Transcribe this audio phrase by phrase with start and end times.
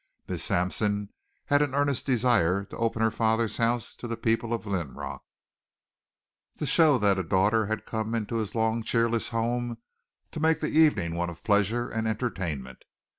[0.27, 1.13] Miss Sampson
[1.45, 5.21] had an earnest desire to open her father's house to the people of Linrock,
[6.57, 9.77] to show that a daughter had come into his long cheerless home,
[10.31, 12.79] to make the evening one of pleasure and entertainment.